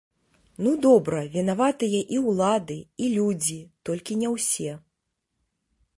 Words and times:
Ну 0.67 0.71
добра, 0.85 1.19
вінаватыя 1.35 1.99
і 2.17 2.21
ўлады, 2.29 2.79
і 3.03 3.11
людзі, 3.19 3.61
толькі 3.91 4.19
не 4.23 4.35
ўсе. 4.37 4.71